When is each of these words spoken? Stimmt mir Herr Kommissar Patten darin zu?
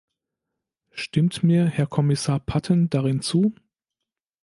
Stimmt 0.93 1.43
mir 1.43 1.67
Herr 1.67 1.85
Kommissar 1.85 2.39
Patten 2.39 2.89
darin 2.89 3.21
zu? 3.21 3.53